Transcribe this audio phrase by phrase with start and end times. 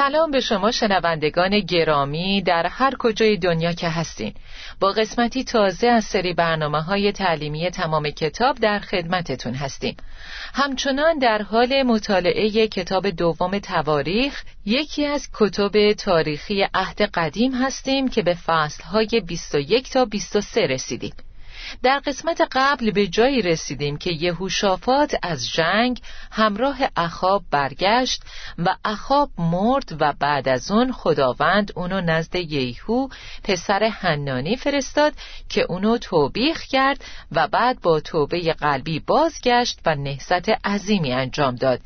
[0.00, 4.34] سلام به شما شنوندگان گرامی در هر کجای دنیا که هستین.
[4.80, 9.96] با قسمتی تازه از سری برنامه های تعلیمی تمام کتاب در خدمتتون هستیم.
[10.54, 18.22] همچنان در حال مطالعه کتاب دوم تواریخ یکی از کتب تاریخی عهد قدیم هستیم که
[18.22, 21.12] به فصلهای 21 تا 23 رسیدیم.
[21.82, 26.00] در قسمت قبل به جایی رسیدیم که یهوشافات از جنگ
[26.32, 28.22] همراه اخاب برگشت
[28.58, 33.08] و اخاب مرد و بعد از اون خداوند اونو نزد یهو
[33.44, 35.12] پسر حنانی فرستاد
[35.48, 41.80] که اونو توبیخ کرد و بعد با توبه قلبی بازگشت و نهضت عظیمی انجام داد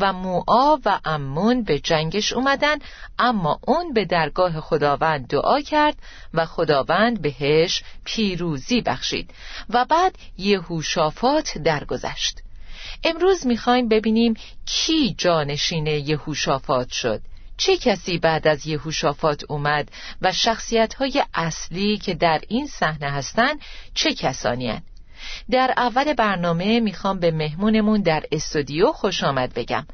[0.00, 2.78] و موآ و امون به جنگش اومدن
[3.18, 5.96] اما اون به درگاه خداوند دعا کرد
[6.34, 9.29] و خداوند بهش پیروزی بخشید.
[9.70, 12.38] و بعد یهوشافات درگذشت.
[13.04, 14.34] امروز می‌خوایم ببینیم
[14.66, 17.22] کی جانشین یهوشافات شد.
[17.56, 19.88] چه کسی بعد از یهوشافات اومد
[20.22, 23.60] و شخصیت های اصلی که در این صحنه هستند
[23.94, 24.82] چه کسانی
[25.50, 29.86] در اول برنامه می‌خوام به مهمونمون در استودیو خوش آمد بگم.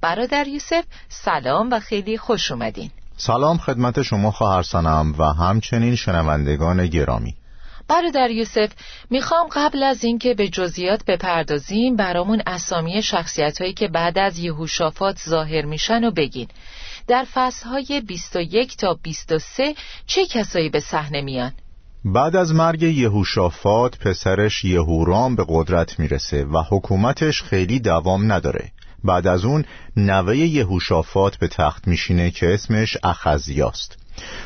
[0.00, 2.90] برادر یوسف سلام و خیلی خوش اومدین.
[3.16, 7.34] سلام خدمت شما خواهرسانم و همچنین شنوندگان گرامی.
[7.88, 8.72] برادر یوسف
[9.10, 15.18] می‌خوام قبل از اینکه به جزئیات بپردازیم برامون اسامی شخصیت هایی که بعد از یهوشافات
[15.28, 16.48] ظاهر میشن و بگین.
[17.08, 19.74] در فصلهای 21 تا 23
[20.06, 21.52] چه کسایی به صحنه میان؟
[22.04, 28.70] بعد از مرگ یهوشافات پسرش یهورام به قدرت می‌رسه و حکومتش خیلی دوام نداره.
[29.04, 29.64] بعد از اون
[29.96, 34.03] نوه یهوشافات به تخت میشینه که اسمش اخزیاست.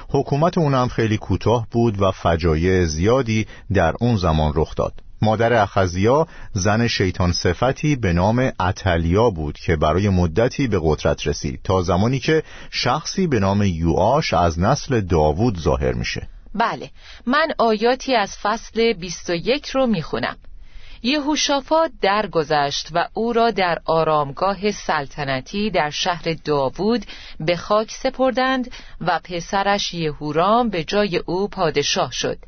[0.09, 4.93] حکومت اونم خیلی کوتاه بود و فجایع زیادی در اون زمان رخ داد.
[5.23, 11.61] مادر اخزیا زن شیطان صفتی به نام اتلیا بود که برای مدتی به قدرت رسید
[11.65, 16.29] تا زمانی که شخصی به نام یوآش از نسل داوود ظاهر میشه.
[16.55, 16.91] بله
[17.27, 20.37] من آیاتی از فصل 21 رو می‌خونم.
[21.03, 27.05] یهوشافات درگذشت و او را در آرامگاه سلطنتی در شهر داوود
[27.41, 28.71] به خاک سپردند
[29.01, 32.39] و پسرش یهورام به جای او پادشاه شد.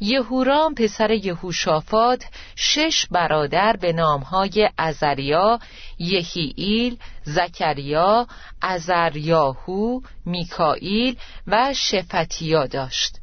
[0.00, 2.24] یهورام پسر یهوشافات
[2.56, 5.58] شش برادر به نامهای ازریا،
[5.98, 8.26] یهیئیل، زکریا،
[8.62, 11.16] ازریاهو، میکائیل
[11.46, 13.21] و شفتیا داشت.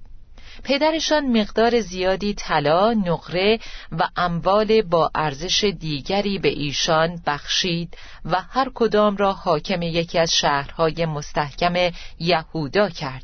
[0.64, 3.60] پدرشان مقدار زیادی طلا، نقره
[3.92, 10.34] و اموال با ارزش دیگری به ایشان بخشید و هر کدام را حاکم یکی از
[10.34, 13.24] شهرهای مستحکم یهودا کرد.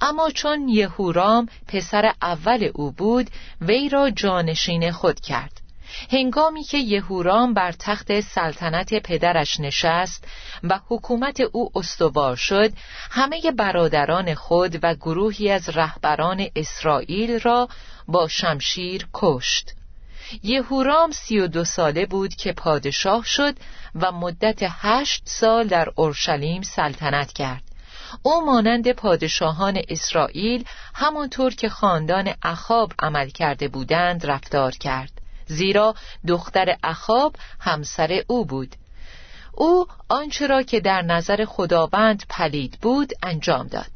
[0.00, 5.65] اما چون یهورام پسر اول او بود وی را جانشین خود کرد.
[6.12, 10.24] هنگامی که یهورام بر تخت سلطنت پدرش نشست
[10.62, 12.72] و حکومت او استوار شد
[13.10, 17.68] همه برادران خود و گروهی از رهبران اسرائیل را
[18.08, 19.72] با شمشیر کشت.
[20.42, 23.54] یهورام سی و دو ساله بود که پادشاه شد
[23.94, 27.62] و مدت هشت سال در اورشلیم سلطنت کرد.
[28.22, 35.25] او مانند پادشاهان اسرائیل همانطور که خاندان اخاب عمل کرده بودند رفتار کرد.
[35.46, 35.94] زیرا
[36.28, 38.74] دختر اخاب همسر او بود.
[39.54, 43.90] او آنچه را که در نظر خداوند پلید بود انجام داد.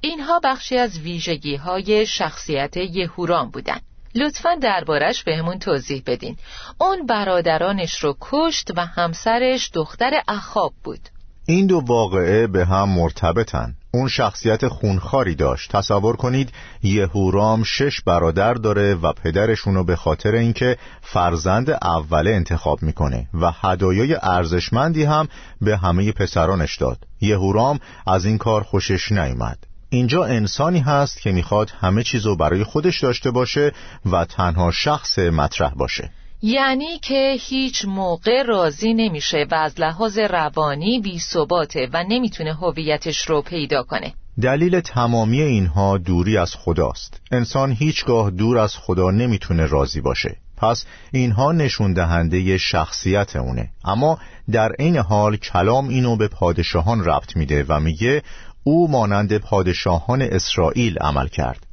[0.00, 3.82] اینها بخشی از ویژگی های شخصیت یهورام بودند.
[4.14, 6.36] لطفا دربارش بهمون توضیح بدین.
[6.80, 11.00] اون برادرانش رو کشت و همسرش دختر اخاب بود.
[11.46, 13.74] این دو واقعه به هم مرتبطن.
[13.94, 15.76] اون شخصیت خونخاری داشت.
[15.76, 16.52] تصور کنید
[16.82, 24.16] یهورام شش برادر داره و پدرشونو به خاطر اینکه فرزند اوله انتخاب می‌کنه و هدایای
[24.22, 25.28] ارزشمندی هم
[25.60, 26.98] به همه پسرانش داد.
[27.20, 29.58] یهورام از این کار خوشش نیامد
[29.88, 33.72] اینجا انسانی هست که می‌خواد همه چیزو برای خودش داشته باشه
[34.12, 36.10] و تنها شخص مطرح باشه.
[36.44, 43.28] یعنی که هیچ موقع راضی نمیشه و از لحاظ روانی بی ثباته و نمی‌تونه هویتش
[43.28, 44.14] رو پیدا کنه.
[44.42, 47.20] دلیل تمامی اینها دوری از خداست.
[47.32, 50.36] انسان هیچگاه دور از خدا نمی‌تونه راضی باشه.
[50.56, 54.18] پس اینها نشون دهنده شخصیت اونه اما
[54.52, 58.22] در این حال کلام اینو به پادشاهان ربط میده و میگه
[58.64, 61.66] او مانند پادشاهان اسرائیل عمل کرد.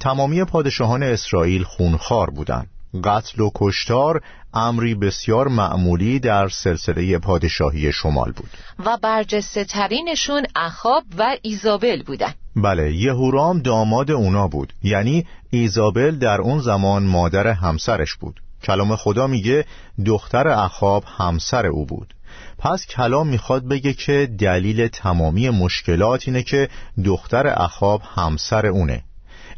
[0.00, 2.70] تمامی پادشاهان اسرائیل خونخوار بودند.
[3.04, 4.22] قتل و کشتار
[4.54, 8.50] امری بسیار معمولی در سلسله پادشاهی شمال بود.
[8.84, 12.34] و برجسته ترینشون اخاب و ایزابل بودن.
[12.56, 14.72] بله یهورام داماد اونا بود.
[14.82, 18.40] یعنی ایزابل در اون زمان مادر همسرش بود.
[18.62, 19.64] کلام خدا میگه
[20.06, 22.14] دختر اخاب همسر او بود.
[22.58, 26.68] پس کلام می‌خواد بگه که دلیل تمامی مشکلات اینه که
[27.04, 29.02] دختر اخاب همسر اونه.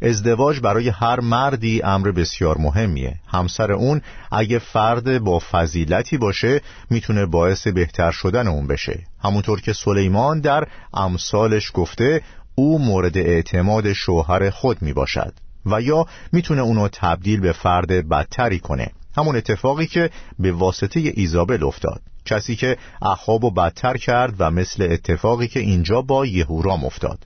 [0.01, 3.15] ازدواج برای هر مردی امر بسیار مهمیه.
[3.27, 4.01] همسر اون
[4.31, 8.99] اگه فرد با فضیلتی باشه می‌تونه باعث بهتر شدن اون بشه.
[9.23, 12.21] همونطور که سلیمان در امثالش گفته
[12.55, 15.33] او مورد اعتماد شوهر خود می باشد
[15.65, 18.89] و یا می‌تونه اونو تبدیل به فرد بدتری کنه.
[19.17, 20.09] همون اتفاقی که
[20.39, 22.01] به واسطه ایزابل افتاد.
[22.25, 27.25] کسی که اخاب و بدتر کرد و مثل اتفاقی که اینجا با یهورام افتاد.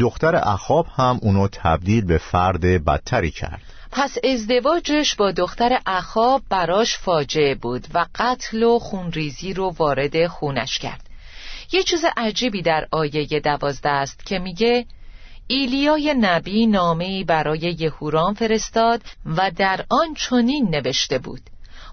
[0.00, 3.62] دختر اخاب هم اونو تبدیل به فرد بدتری کرد.
[3.92, 10.78] پس ازدواجش با دختر اخاب براش فاجعه بود و قتل و خونریزی رو وارد خونش
[10.78, 11.06] کرد.
[11.72, 14.86] یه چیز عجیبی در آیه دوازده است که میگه
[15.46, 21.40] ایلیای نبی نامه‌ای برای یهورام فرستاد و در آن چنین نوشته بود.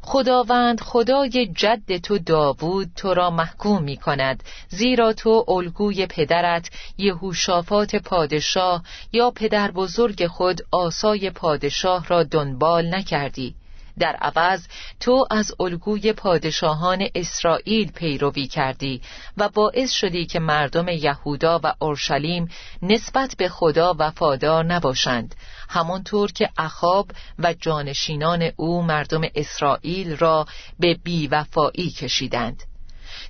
[0.06, 7.96] خداوند خدای جد تو داوود تو را محکوم می کند زیرا تو الگوی پدرت یهوشافات
[7.96, 13.56] پادشاه یا پدر بزرگ خود آسای پادشاه را دنبال نکردی.
[14.00, 14.68] در عوض
[15.00, 19.02] تو از الگوی پادشاهان اسرائیل پیروی کردی
[19.38, 22.50] و باعث شدی که مردم یهودا و اورشلیم
[22.82, 25.36] نسبت به خدا وفادار نباشند
[25.70, 30.46] همانطور که اخاب و جانشینان او مردم اسرائیل را
[30.80, 32.64] به بیوفایی کشیدند.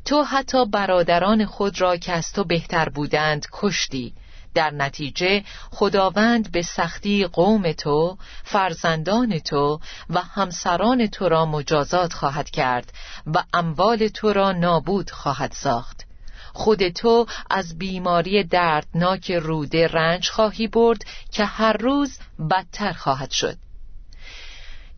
[0.05, 4.13] تو حتی برادران خود را که از تو بهتر بودند کشتی.
[4.53, 9.79] در نتیجه خداوند به سختی قوم تو فرزندان تو
[10.09, 12.93] و همسران تو را مجازات خواهد کرد
[13.25, 16.05] و اموال تو را نابود خواهد ساخت
[16.53, 23.57] خود تو از بیماری دردناک روده رنج خواهی برد که هر روز بدتر خواهد شد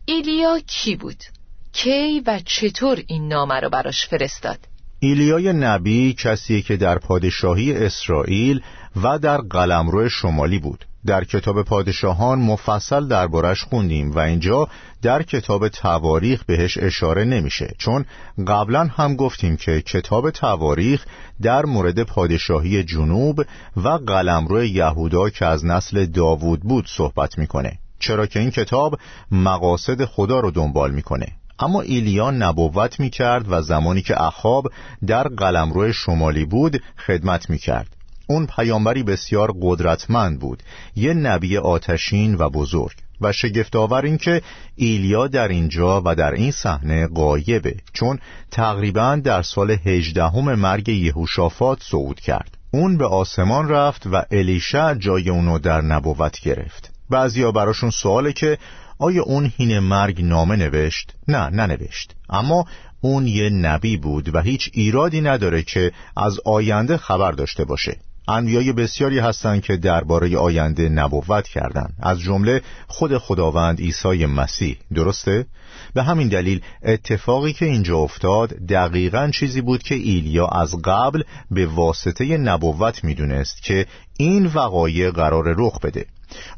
[0.04, 1.24] ایلیا کی بود؟
[1.72, 4.58] کی و چطور این نامه را براش فرستاد؟
[5.00, 8.60] ایلیای نبی کسی که در پادشاهی اسرائیل
[9.02, 10.84] و در قلمرو شمالی بود.
[11.06, 14.68] در کتاب پادشاهان مفصل دربارش خوندیم و اینجا
[15.02, 18.04] در کتاب تواریخ بهش اشاره نمیشه چون
[18.46, 21.06] قبلا هم گفتیم که کتاب تواریخ
[21.42, 23.44] در مورد پادشاهی جنوب
[23.76, 27.78] و قلمرو یهودا که از نسل داوود بود صحبت می‌کنه.
[27.98, 28.98] چرا که این کتاب
[29.30, 31.26] مقاصد خدا رو دنبال می‌کنه.
[31.58, 34.66] اما ایلیا نبوت می‌کرد و زمانی که اخاب
[35.06, 37.95] در قلمرو شمالی بود خدمت می‌کرد.
[38.26, 40.62] اون پیامبری بسیار قدرتمند بود
[40.96, 42.96] یه نبی آتشین و بزرگ.
[43.20, 44.42] و شگفتآور این که
[44.76, 48.18] ایلیا در اینجا و در این صحنه قایبه چون
[48.50, 52.56] تقریبا در سال هجدهم مرگ یهوشافات صعود کرد.
[52.70, 56.90] اون به آسمان رفت و الیشع جای اونو در نبوت گرفت.
[57.10, 58.58] بعضیا براشون سواله که
[58.98, 62.14] آیا اون هین مرگ نامه نوشت؟ نه ننوشت.
[62.30, 62.66] اما
[63.00, 67.96] اون یه نبی بود و هیچ ایرادی نداره که از آینده خبر داشته باشه.
[68.28, 71.94] انبیای بسیاری هستند که درباره آینده نبوت کردند.
[72.02, 74.76] از جمله خود خداوند عیسی مسیح.
[74.94, 75.46] درسته؟
[75.94, 81.66] به همین دلیل اتفاقی که اینجا افتاد دقیقا چیزی بود که ایلیا از قبل به
[81.66, 83.86] واسطه نبوت می‌دونست که
[84.18, 86.06] این وقایع قرار رخ بده.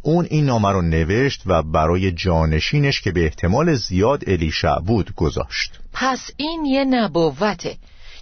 [0.02, 5.80] اون این نامه رو نوشت و برای جانشینش که به احتمال زیاد الیشع بود گذاشت.
[5.92, 7.76] پس این یه نبوته.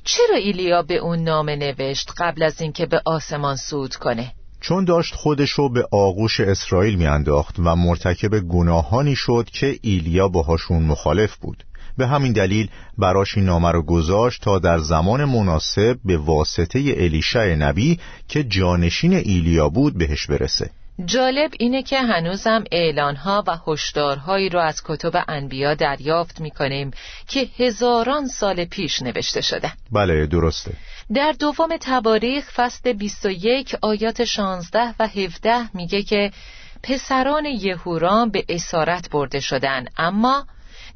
[0.07, 5.15] چرا ایلیا به اون نامه نوشت قبل از اینکه به آسمان سود کنه؟ چون داشت
[5.15, 11.65] خودشو به آغوش اسرائیل میانداخت و مرتکب گناهانی شد که ایلیا باهاشون مخالف بود
[11.99, 17.55] به همین دلیل براش این نامه رو گذاشت تا در زمان مناسب به واسطه الیشع
[17.55, 20.71] نبی که جانشین ایلیا بود بهش برسه
[21.05, 26.91] جالب اینه که هنوزم اعلانها و هشدارهایی رو از کتب انبیا دریافت می‌کنیم
[27.29, 30.73] که هزاران سال پیش نوشته شدن بله درسته.
[31.15, 36.33] در دوم تواریخ فصل 21 آیات 16 و 17 میگه که
[36.83, 39.85] پسران یهورام به اسارت برده شدن.
[39.97, 40.47] اما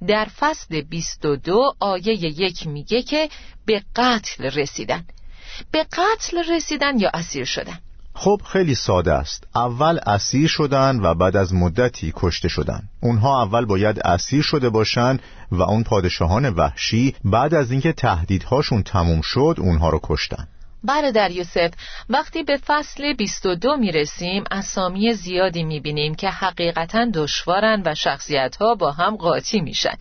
[0.08, 3.28] در فصل 22 آیه یک میگه که
[3.66, 5.04] به قتل رسیدن.
[5.70, 7.78] به قتل رسیدن یا اسیر شدن؟
[8.22, 9.44] خب خیلی ساده است.
[9.54, 12.82] اول اسیر شدن و بعد از مدتی کشته شدن.
[13.02, 15.18] اونها اول باید اسیر شده باشن
[15.52, 20.48] و اون پادشاهان وحشی بعد از اینکه تهدیدهاشون تموم شد اونها رو کشتن.
[20.84, 21.70] برادر یوسف
[22.08, 28.92] وقتی به فصل 22 می‌رسیم اسامی زیادی می‌بینیم که حقیقتا دشوارن و شخصیت ها با
[28.92, 29.94] هم قاطی میشن.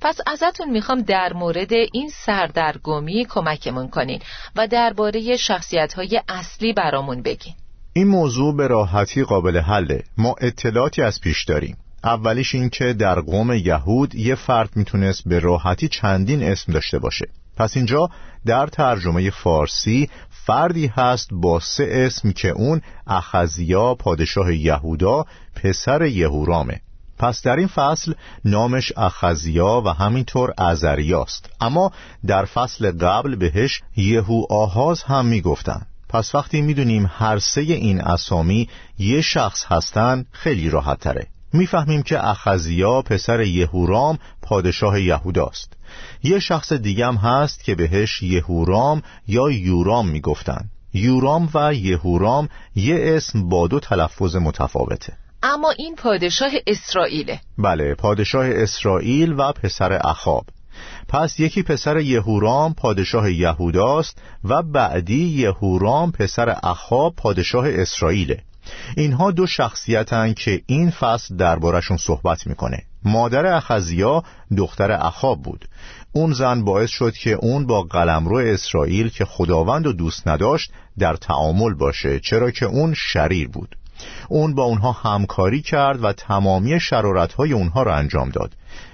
[0.00, 4.20] پس ازتون می‌خوام در مورد این سردرگمی کمکمون کنین
[4.56, 7.54] و درباره شخصیت های اصلی برامون بگین.
[7.92, 10.04] این موضوع به راحتی قابل حله.
[10.18, 11.76] ما اطلاعاتی از پیش داریم.
[12.04, 17.26] اولیش این که در قوم یهود یه فرد می‌تونست به راحتی چندین اسم داشته باشه.
[17.56, 18.10] پس اینجا
[18.46, 26.80] در ترجمه فارسی فردی هست با سه اسم که اون اخزیا پادشاه یهودا پسر یهورامه.
[27.18, 31.50] پس در این فصل نامش اخزیا و همینطور ازریاست.
[31.60, 31.92] اما
[32.26, 35.86] در فصل قبل بهش یهو آهاز هم می‌گفتن.
[36.08, 38.68] پس وقتی می‌دونیم هر سه این اسامی
[38.98, 45.72] یه شخص هستن خیلی راحت تره می‌فهمیم که اخزیا پسر یهورام پادشاه یهوداست.
[46.22, 50.64] یه شخص دیگم هست که بهش یهورام یا یورام می‌گفتن.
[50.94, 55.12] یورام و یهورام یه اسم با دو تلفظ متفاوته.
[55.42, 57.40] اما این پادشاه اسرائیله.
[57.58, 60.44] بله پادشاه اسرائیل و پسر اخاب.
[61.08, 68.42] پس یکی پسر یهورام پادشاه یهوداست و بعدی یهورام پسر اخاب پادشاه اسرائیله.
[68.96, 72.82] اینها دو شخصیتن که این فصل دربارشون صحبت می‌کنه.
[73.04, 74.22] مادر اخزیا
[74.56, 75.68] دختر اخاب بود.
[76.12, 81.16] اون زن باعث شد که اون با قلمرو اسرائیل که خداوند و دوست نداشت در
[81.16, 83.76] تعامل باشه چرا که اون شریر بود.
[84.28, 88.52] اون با اونها همکاری کرد و تمامی شرارتهای اونها را انجام داد.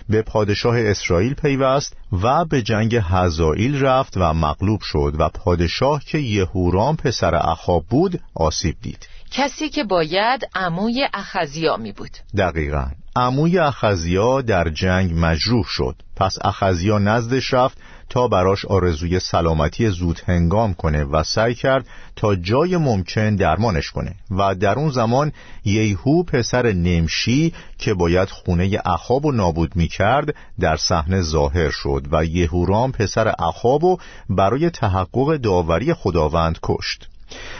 [0.09, 6.19] به پادشاه اسرائیل پیوست و به جنگ هزائیل رفت و مغلوب شد و پادشاه که
[6.19, 9.09] یهورام پسر اخاب بود آسیب دید.
[9.31, 12.87] کسی که باید عموی اخزیا می بود دقیقا.
[13.17, 15.97] عموی اخزیا در جنگ مجروح شد.
[16.17, 17.79] پس اخزیا نزدش رفت
[18.11, 24.15] تا براش آرزوی سلامتی زود هنگام کنه و سعی کرد تا جای ممکن درمانش کنه.
[24.31, 25.33] و در اون زمان
[25.65, 32.07] یهو پسر نمشی که باید خونه اخاب و نابود می کرد در صحنه ظاهر شد
[32.13, 33.99] و یهورام پسر اخاب و
[34.31, 37.09] برای تحقق داوری خداوند کشت.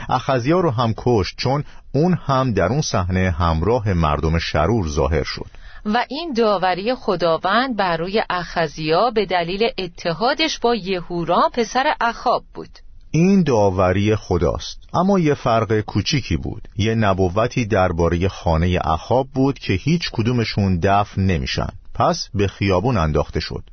[0.09, 5.45] اخزیا رو هم کشت چون اون هم در اون صحنه همراه مردم شرور ظاهر شد.
[5.85, 12.69] و این داوری خداوند بر روی اخزیا به دلیل اتحادش با یهورا پسر اخاب بود.
[13.11, 14.79] این داوری خداست.
[14.93, 16.67] اما یه فرق کوچیکی بود.
[16.77, 21.69] یه نبوتی درباره خانه اخاب بود که هیچ کدومشون دفن نمیشن.
[21.93, 23.63] پس به خیابون انداخته شد.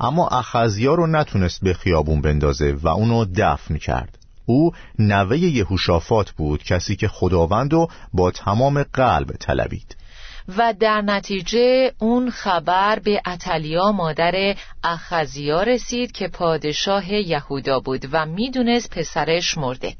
[0.00, 4.18] اما اخزیا رو نتونست به خیابون بندازه و اونو دفن کرد.
[4.46, 9.96] او نوه یهوشافات بود کسی که خداوند رو با تمام قلب طلبید.
[10.56, 18.26] و در نتیجه اون خبر به اتلیا مادر اخزیا رسید که پادشاه یهودا بود و
[18.26, 19.94] می‌دونست پسرش مرده.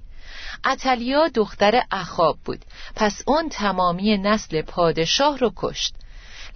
[0.65, 2.65] اتلیا دختر اخاب بود
[2.97, 5.95] پس اون تمامی نسل پادشاه رو کشت.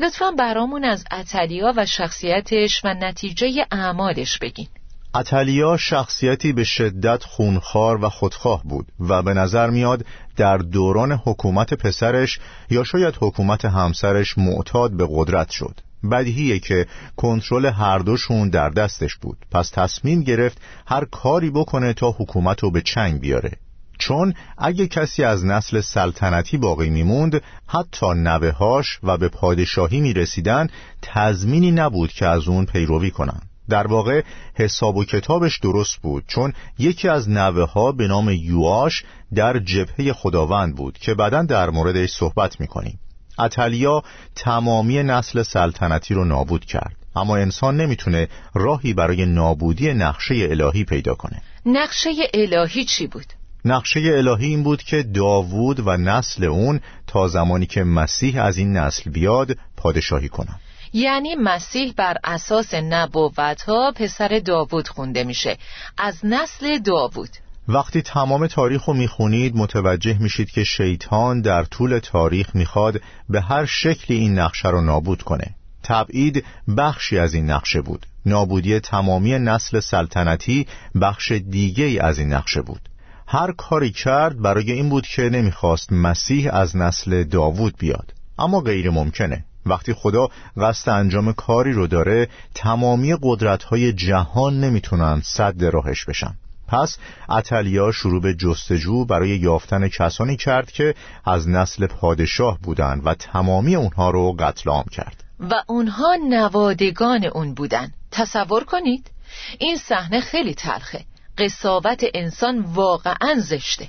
[0.01, 4.69] لطفا برامون از اتلیا و شخصیتش و نتیجه اعمالش بگین.
[5.15, 10.05] اتلیا شخصیتی به شدت خونخوار و خودخواه بود و به نظر میاد
[10.37, 12.39] در دوران حکومت پسرش
[12.71, 15.81] یا شاید حکومت همسرش معتاد به قدرت شد.
[16.11, 16.87] بدیهیه که
[17.17, 19.37] کنترل هر دوشون در دستش بود.
[19.51, 23.53] پس تصمیم گرفت هر کاری بکنه تا حکومت رو به چنگ بیاره.
[23.99, 30.69] چون اگه کسی از نسل سلطنتی باقی میموند حتی نوهاش و به پادشاهی می‌رسیدن
[31.03, 33.41] تضمینی نبود که از اون پیروی کنن.
[33.71, 34.23] در واقع
[34.55, 40.13] حساب و کتابش درست بود چون یکی از نوه ها به نام یواش در جبهه
[40.13, 42.99] خداوند بود که بعدا در موردش صحبت می‌کنیم.
[43.39, 44.03] اتلیا
[44.37, 51.15] تمامی نسل سلطنتی رو نابود کرد اما انسان نمی‌تونه راهی برای نابودی نقشه الهی پیدا
[51.15, 51.43] کنه.
[51.67, 53.27] نقشه الهی چی بود؟
[53.65, 58.77] نقشه الهی این بود که داوود و نسل اون تا زمانی که مسیح از این
[58.77, 60.61] نسل بیاد پادشاهی کنند.
[60.93, 65.57] یعنی مسیح بر اساس نبوت ها پسر داوود خونده میشه.
[65.99, 67.31] از نسل داوود.
[67.69, 73.65] وقتی تمام تاریخ رو می‌خونید متوجه میشید که شیطان در طول تاریخ می‌خواد به هر
[73.65, 75.55] شکلی این نقشه رو نابود کنه.
[75.83, 76.45] تبعید
[76.77, 78.07] بخشی از این نقشه بود.
[78.27, 80.67] نابودی تمامی نسل سلطنتی
[81.01, 82.81] بخش دیگه ای از این نقشه بود.
[83.27, 88.13] هر کاری کرد برای این بود که نمی‌خواست مسیح از نسل داوود بیاد.
[88.39, 89.45] اما غیر ممکنه.
[89.67, 96.35] وقتی خدا قصد انجام کاری رو داره تمامی قدرت‌های جهان نمی‌تونن صد راهش بشن.
[96.69, 96.99] پس
[97.29, 103.77] اتلیا شروع به جستجو برای یافتن کسانی کرد که از نسل پادشاه بودند و تمامی
[103.77, 105.25] اونها رو قتل عام کرد.
[105.41, 107.93] و اونها نوادگان اون بودن.
[108.11, 109.11] تصور کنید
[109.59, 111.05] این صحنه خیلی تلخه.
[111.39, 113.89] قصاوت انسان واقعا زشته.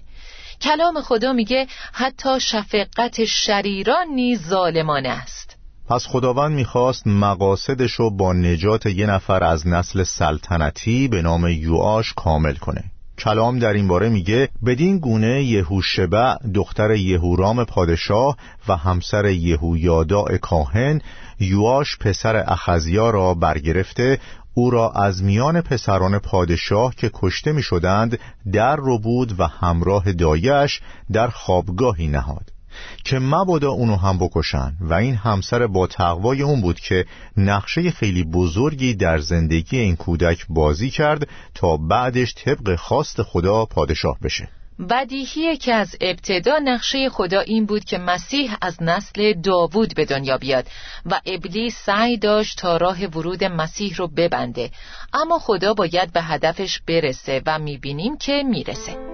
[0.61, 5.50] کلام خدا میگه حتی شفقت شریران نیز ظالمانه است.
[5.91, 12.13] پس خداوند می‌خواست مقاصدش رو با نجات یه نفر از نسل سلطنتی به نام یوآش
[12.13, 12.83] کامل کنه.
[13.17, 21.01] کلام در این باره میگه بدین گونه یهوشبع دختر یهورام پادشاه و همسر یهویادا کاهن
[21.39, 24.19] یواش پسر اخزیا را برگرفته
[24.53, 28.19] او را از میان پسران پادشاه که کشته می شدند
[28.53, 30.81] در رو بود و همراه دایش
[31.12, 32.61] در خوابگاهی نهاد.
[33.03, 34.73] که مبادا اونو هم بکشن.
[34.81, 37.05] و این همسر با تقوای اون بود که
[37.38, 44.17] نقشه خیلی بزرگی در زندگی این کودک بازی کرد تا بعدش طبق خواست خدا پادشاه
[44.23, 44.50] بشه.
[44.89, 50.38] بدیهیه که از ابتدا نقشه خدا این بود که مسیح از نسل داوود به دنیا
[50.38, 50.67] بیاد
[51.05, 54.71] و ابلیس سعی داشت تا راه ورود مسیح رو ببنده.
[55.13, 59.11] اما خدا باید به هدفش برسه و می‌بینیم که می‌رسه.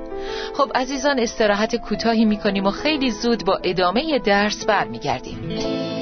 [0.53, 5.96] خب عزیزان استراحت کوتاهی می‌کنیم و خیلی زود با ادامه درس برمیگردیم.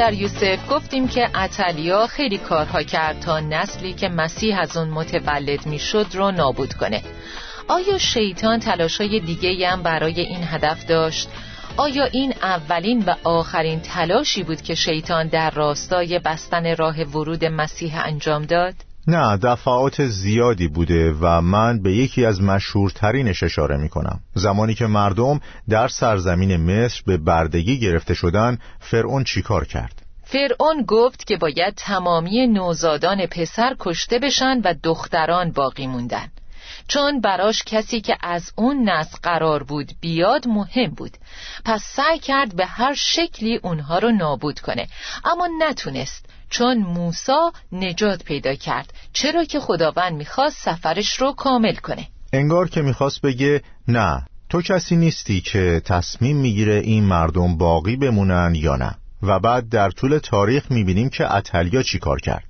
[0.00, 5.66] در یوسف گفتیم که اتلیا خیلی کارها کرد تا نسلی که مسیح از اون متولد
[5.66, 7.02] می‌شد رو نابود کنه
[7.68, 11.28] آیا شیطان تلاشای دیگه هم برای این هدف داشت؟
[11.76, 18.06] آیا این اولین و آخرین تلاشی بود که شیطان در راستای بستن راه ورود مسیح
[18.06, 18.74] انجام داد؟
[19.10, 24.86] نه دفعات زیادی بوده و من به یکی از مشهورترینش اشاره می کنم زمانی که
[24.86, 31.74] مردم در سرزمین مصر به بردگی گرفته شدن فرعون چیکار کرد؟ فرعون گفت که باید
[31.76, 36.28] تمامی نوزادان پسر کشته بشن و دختران باقی موندن
[36.90, 41.16] چون براش کسی که از اون نسل قرار بود بیاد مهم بود.
[41.64, 44.86] پس سعی کرد به هر شکلی اونها رو نابود کنه.
[45.24, 48.92] اما نتونست چون موسا نجات پیدا کرد.
[49.12, 52.08] چرا که خداوند می‌خواست سفرش رو کامل کنه.
[52.32, 58.54] انگار که می‌خواست بگه نه تو کسی نیستی که تصمیم می‌گیره این مردم باقی بمونن
[58.54, 58.94] یا نه.
[59.22, 62.49] و بعد در طول تاریخ می‌بینیم که اتلیا چی کار کرد.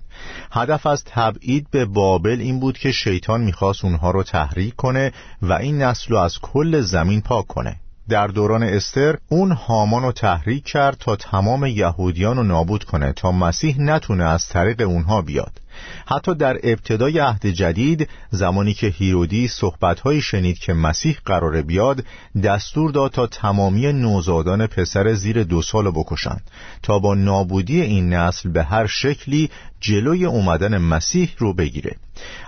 [0.53, 5.53] هدف از تبعید به بابل این بود که شیطان می‌خواست اونها رو تحریک کنه و
[5.53, 7.77] این نسل رو از کل زمین پاک کنه.
[8.09, 13.33] در دوران استر اون هامان رو تحریک کرد تا تمام یهودیان رو نابود کنه تا
[13.33, 15.61] مسیح نتونه از طریق اونها بیاد.
[16.07, 22.05] حتی در ابتدای عهد جدید زمانی که هیرودی صحبتهایی شنید که مسیح قرار بیاد
[22.45, 26.51] دستور داد تا تمامی نوزادان پسر زیر دو سال بکشند
[26.83, 31.97] تا با نابودی این نسل به هر شکلی جلوی اومدن مسیح رو بگیره.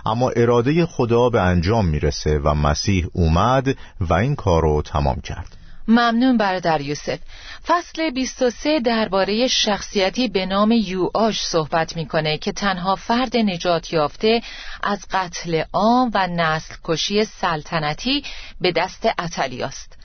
[0.05, 5.62] اما اراده خدا به انجام می‌رسه و مسیح اومد و این کار رو تمام کرد.
[5.87, 7.19] ممنون برادر یوسف.
[7.67, 14.41] فصل 23 درباره شخصیتی به نام یوآش صحبت می‌کنه که تنها فرد نجات یافته
[14.83, 18.23] از قتل عام و نسل کشی سلطنتی
[18.61, 19.97] به دست اتلیاست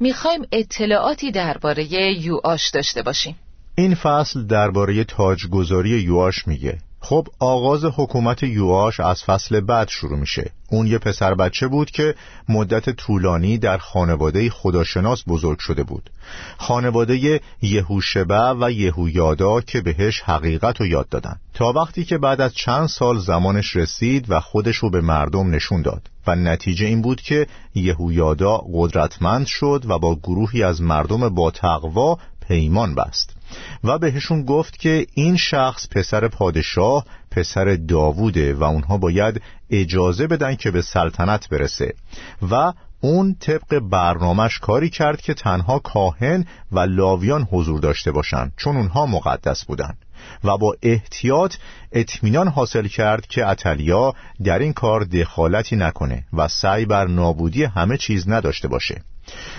[0.00, 1.84] می‌خوایم اطلاعاتی درباره
[2.24, 3.36] یوآش داشته باشیم.
[3.74, 6.78] این فصل درباره تاجگذاری یوآش میگه.
[7.00, 10.50] خب آغاز حکومت یواش از فصل بعد شروع میشه.
[10.70, 12.14] اون یه پسر بچه بود که
[12.48, 16.10] مدت طولانی در خانواده خداشناس بزرگ شده بود.
[16.58, 21.36] خانواده یهوشبه و یهویادا که بهش حقیقت رو یاد دادن.
[21.54, 25.82] تا وقتی که بعد از چند سال زمانش رسید و خودش رو به مردم نشون
[25.82, 26.10] داد.
[26.26, 32.18] و نتیجه این بود که یهویادا قدرتمند شد و با گروهی از مردم با تقوا
[32.48, 33.36] پیمان بست
[33.84, 40.54] و بهشون گفت که این شخص پسر پادشاه پسر داووده و اونها باید اجازه بدن
[40.54, 41.94] که به سلطنت برسه
[42.50, 48.76] و اون طبق برنامهش کاری کرد که تنها کاهن و لاویان حضور داشته باشند چون
[48.76, 49.94] اونها مقدس بودن.
[50.44, 51.54] و با احتیاط
[51.92, 57.96] اطمینان حاصل کرد که اتلیا در این کار دخالتی نکنه و سعی بر نابودی همه
[57.96, 59.02] چیز نداشته باشه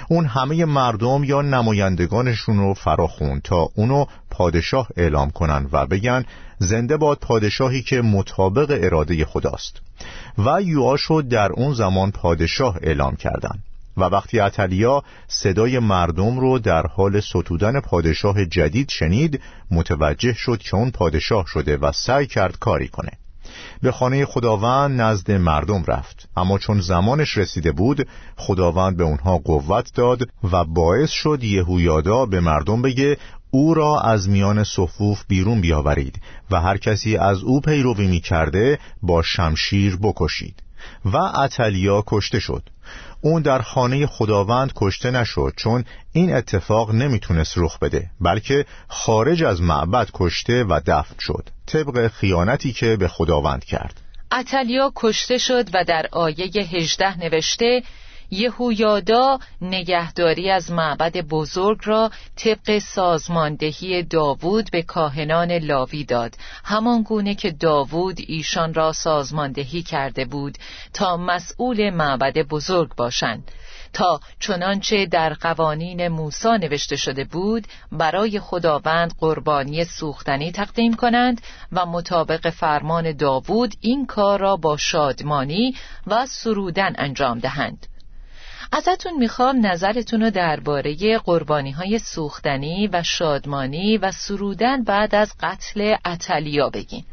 [0.10, 6.26] اون همه مردم یا نمایندگانشون رو فراخون تا اونو پادشاه اعلام کنن و بگن
[6.60, 9.82] زنده باد پادشاهی که مطابق اراده خداست
[10.38, 13.64] و یواشو در اون زمان پادشاه اعلام کردند.
[14.00, 20.76] و وقتی اتلیا صدای مردم رو در حال ستودن پادشاه جدید شنید متوجه شد که
[20.76, 23.12] اون پادشاه شده و سعی کرد کاری کنه.
[23.82, 26.30] به خانه خداوند نزد مردم رفت.
[26.38, 28.08] اما چون زمانش رسیده بود
[28.38, 33.18] خداوند به اونها قوت داد و باعث شد یهویادا به مردم بگه
[33.52, 38.80] او را از میان صفوف بیرون بیاورید و هر کسی از او پیروی می کرده
[39.02, 40.69] با شمشیر بکشید.
[41.06, 42.70] و اتلیا کشته شد.
[43.22, 49.62] اون در خانه خداوند کشته نشد چون این اتفاق نمی‌تونست رخ بده بلکه خارج از
[49.62, 51.50] معبد کشته و دفن شد.
[51.66, 54.02] طبق خیانتی که به خداوند کرد.
[54.32, 57.84] اتلیا کشته شد و در آیه 18 نوشته
[58.32, 66.36] یهویادا نگهداری از معبد بزرگ را طبق سازماندهی داوود به کاهنان لاوی داد.
[66.64, 70.58] همان گونه که داوود ایشان را سازماندهی کرده بود
[70.94, 73.52] تا مسئول معبد بزرگ باشند.
[73.94, 81.86] تا چنانچه در قوانین موسی نوشته شده بود برای خداوند قربانی سوختنی تقدیم کنند و
[81.86, 85.76] مطابق فرمان داوود این کار را با شادمانی
[86.08, 87.88] و سرودن انجام دهند.
[88.72, 95.96] ازتون می‌خوام نظرتون رو درباره قربانی های سوختنی و شادمانی و سرودن بعد از قتل
[96.06, 97.04] اتلیا بگین.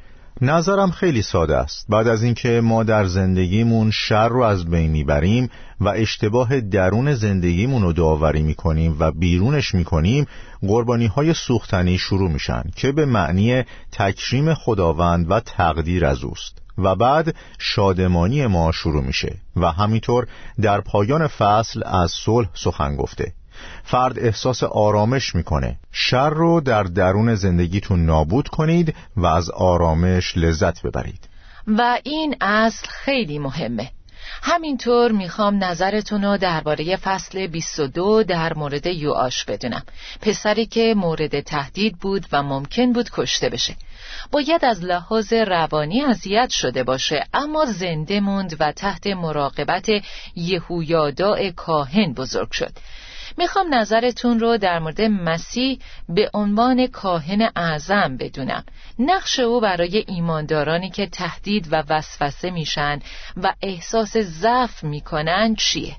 [0.40, 1.86] نظرم خیلی ساده است.
[1.88, 7.82] بعد از اینکه ما در زندگیمون شر رو از بین می‌بریم و اشتباه درون زندگیمون
[7.82, 10.26] رو داوری می‌کنیم و بیرونش می‌کنیم
[10.62, 16.65] قربانی های سوختنی شروع میشن که به معنی تکریم خداوند و تقدیر از اوست.
[16.78, 20.26] و بعد شادمانی ما شروع میشه و همینطور
[20.60, 23.32] در پایان فصل از صلح سخن گفته.
[23.84, 25.78] فرد احساس آرامش می‌کنه.
[25.92, 31.28] شر رو در درون زندگیتون نابود کنید و از آرامش لذت ببرید.
[31.66, 33.90] و این اصل خیلی مهمه.
[34.42, 39.83] همینطور می‌خوام نظرتون رو درباره فصل 22 در مورد یوآش بدونم.
[40.20, 43.77] پسری که مورد تهدید بود و ممکن بود کشته بشه.
[44.33, 49.88] باید از لحاظ روانی اذیت شده باشه اما زنده موند و تحت مراقبت
[50.37, 52.72] یهویادا کاهن بزرگ شد.
[53.38, 58.64] می‌خوام نظرتون رو در مورد مسیح به عنوان کاهن اعظم بدونم.
[58.99, 62.99] نقش او برای ایماندارانی که تهدید و وسوسه میشن
[63.37, 65.96] و احساس ضعف می‌کنن چیه؟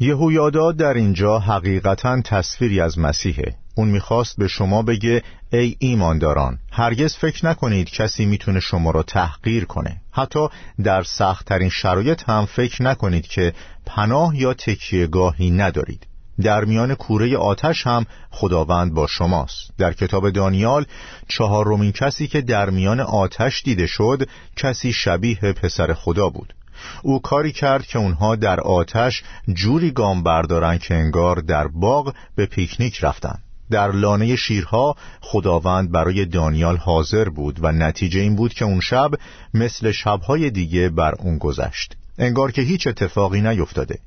[0.00, 3.54] یهویادا در اینجا حقیقتا تصویری از مسیحه.
[3.74, 9.64] اون می‌خواست به شما بگه ای ایمانداران هرگز فکر نکنید کسی می‌تونه شما را تحقیر
[9.64, 10.00] کنه.
[10.12, 10.48] حتی
[10.84, 13.52] در سختترین شرایط هم فکر نکنید که
[13.86, 16.06] پناه یا تکیهگاهی ندارید.
[16.42, 19.70] در میان کوره آتش هم خداوند با شماست.
[19.78, 20.84] در کتاب دانیال
[21.28, 26.54] چهارمین کسی که در میان آتش دیده شد کسی شبیه پسر خدا بود.
[27.02, 29.22] او کاری کرد که اونها در آتش
[29.54, 33.38] جوری گام بردارن که انگار در باغ به پیکنیک رفتن
[33.70, 39.10] در لانه شیرها خداوند برای دانیال حاضر بود و نتیجه این بود که اون شب
[39.54, 41.96] مثل شبهای دیگه بر اون گذشت.
[42.18, 43.98] انگار که هیچ اتفاقی نیفتاده.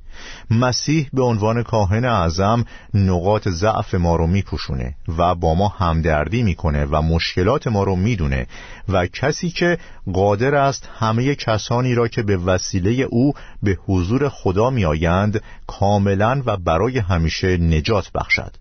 [0.50, 6.86] مسیح به عنوان کاهن اعظم نقاط ضعف ما رو میپوشونه و با ما همدردی می‌کنه
[6.86, 8.48] و مشکلات ما رو می‌دونه
[8.90, 9.78] و کسی که
[10.14, 16.58] قادر است همه کسانی را که به وسیله او به حضور خدا میآیند کاملا و
[16.58, 18.56] برای همیشه نجات بخشد.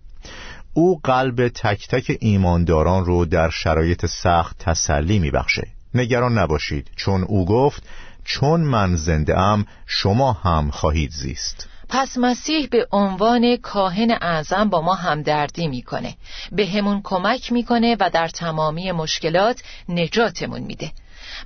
[0.73, 5.67] او قلب تک تک ایمانداران رو در شرایط سخت تسلی میبخشه.
[5.93, 7.83] نگران نباشید چون او گفت
[8.25, 11.67] چون من زنده ام شما هم خواهید زیست.
[11.89, 16.15] پس مسیح به عنوان کاهن اعظم با ما همدردی می‌کنه.
[16.51, 20.91] به همون کمک می‌کنه و در تمامی مشکلات نجاتمون میده.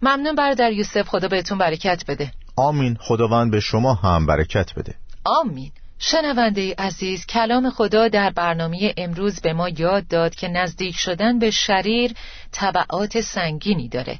[0.01, 2.31] ممنون برادر یوسف خدا بهتون برکت بده.
[2.55, 2.97] آمین.
[2.99, 4.95] خداوند به شما هم برکت بده.
[5.25, 5.71] آمین.
[5.99, 11.51] شنونده عزیز کلام خدا در برنامه امروز به ما یاد داد که نزدیک شدن به
[11.51, 12.13] شریر
[12.51, 14.19] طبعات سنگینی داره.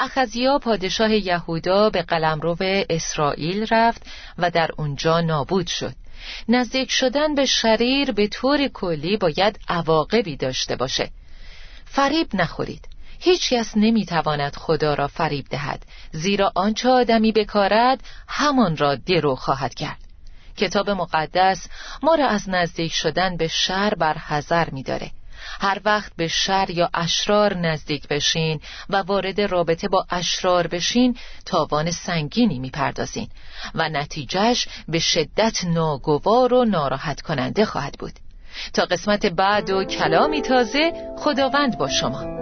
[0.00, 2.56] اخزیا پادشاه یهودا به قلمرو
[2.90, 4.02] اسرائیل رفت
[4.38, 5.94] و در اونجا نابود شد.
[6.48, 11.10] نزدیک شدن به شریر به طور کلی باید عواقبی داشته باشه.
[11.84, 12.88] فریب نخورید.
[13.20, 15.82] هیچ کس نمی‌تواند خدا را فریب دهد.
[16.12, 19.98] زیرا آنچه آدمی بکارد همان را درو خواهد کرد.
[20.56, 21.68] کتاب مقدس
[22.02, 25.10] ما را از نزدیک شدن به شر بر حذر می‌داره.
[25.60, 31.90] هر وقت به شر یا اشرار نزدیک بشین و وارد رابطه با اشرار بشین تاوان
[31.90, 33.28] سنگینی می‌پردازین
[33.74, 38.12] و نتیجهش به شدت ناگوار و ناراحت کننده خواهد بود.
[38.72, 42.40] تا قسمت بعد و کلامی تازه خداوند با شما.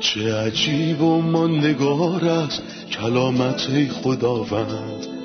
[0.00, 5.15] چه عجیب و ماندگار است کلامت خداوند.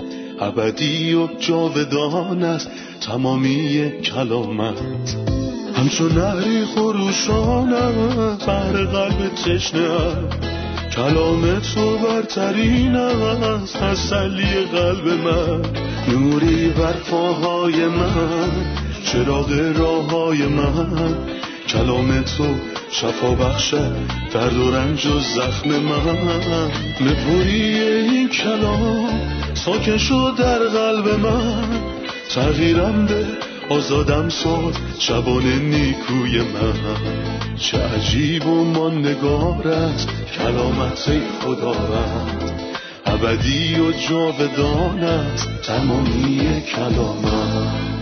[0.41, 2.69] ابدی و جاودان است
[3.01, 5.15] تمامی کلامت.
[5.75, 9.89] همچون نهری خروشان است بر قلب تشنه
[10.95, 15.61] کلام تو برترین است تسلی قلب من.
[16.07, 18.51] نوری بر پاهای من
[19.05, 21.15] چراغ راه های من.
[21.67, 22.45] کلام تو
[22.91, 23.91] شفا بخشه
[24.33, 26.71] درد و رنج و زخم من.
[27.01, 29.09] نپوری این کلام
[29.65, 29.97] ساکن
[30.37, 31.81] در قلب من.
[32.29, 33.25] تغییرم به
[33.69, 36.73] آزادم ساد شبان نیکوی من.
[37.55, 42.51] چه عجیب و ماندگار است کلامت خداوند
[43.05, 48.00] ابدی و جاودان است تمامی کلامت.